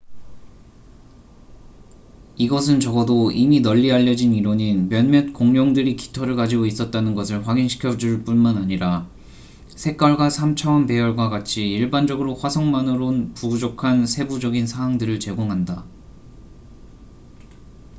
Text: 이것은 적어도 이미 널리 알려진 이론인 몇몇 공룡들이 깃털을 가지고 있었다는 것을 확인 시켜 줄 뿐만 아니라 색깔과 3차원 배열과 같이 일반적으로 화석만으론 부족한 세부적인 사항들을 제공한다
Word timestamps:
이것은 2.37 2.79
적어도 2.79 3.29
이미 3.29 3.59
널리 3.61 3.91
알려진 3.93 4.33
이론인 4.33 4.89
몇몇 4.89 5.31
공룡들이 5.31 5.95
깃털을 5.95 6.35
가지고 6.35 6.65
있었다는 6.65 7.13
것을 7.13 7.47
확인 7.47 7.67
시켜 7.67 7.95
줄 7.97 8.23
뿐만 8.23 8.57
아니라 8.57 9.07
색깔과 9.67 10.29
3차원 10.29 10.87
배열과 10.87 11.29
같이 11.29 11.69
일반적으로 11.69 12.33
화석만으론 12.33 13.35
부족한 13.35 14.07
세부적인 14.07 14.65
사항들을 14.65 15.19
제공한다 15.19 15.85